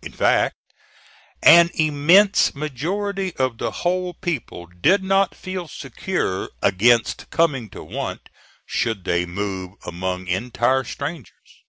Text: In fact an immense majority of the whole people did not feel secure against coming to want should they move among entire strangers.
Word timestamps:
In 0.00 0.12
fact 0.12 0.54
an 1.42 1.68
immense 1.74 2.54
majority 2.54 3.36
of 3.36 3.58
the 3.58 3.70
whole 3.84 4.14
people 4.14 4.66
did 4.80 5.04
not 5.04 5.34
feel 5.34 5.68
secure 5.68 6.48
against 6.62 7.28
coming 7.28 7.68
to 7.68 7.84
want 7.84 8.30
should 8.64 9.04
they 9.04 9.26
move 9.26 9.72
among 9.84 10.28
entire 10.28 10.84
strangers. 10.84 11.64